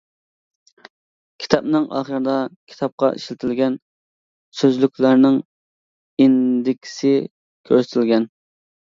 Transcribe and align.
كىتابنىڭ 1.41 1.83
ئاخىرىدا 1.97 2.37
كىتابتا 2.71 3.09
ئىشلىتىلگەن 3.17 3.75
سۆزلۈكلەرنىڭ 4.61 5.37
ئىندېكسى 6.25 7.13
كۆرسىتىلگەن. 7.71 8.27